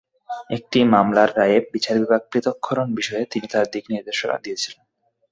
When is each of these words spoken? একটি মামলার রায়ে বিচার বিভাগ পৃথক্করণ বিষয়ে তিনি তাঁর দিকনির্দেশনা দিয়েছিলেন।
একটি 0.49 0.79
মামলার 0.93 1.29
রায়ে 1.37 1.57
বিচার 1.73 1.95
বিভাগ 1.99 2.21
পৃথক্করণ 2.31 2.87
বিষয়ে 2.99 3.23
তিনি 3.31 3.47
তাঁর 3.53 3.65
দিকনির্দেশনা 3.73 4.35
দিয়েছিলেন। 4.43 4.83